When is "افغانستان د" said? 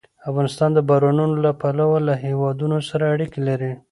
0.29-0.79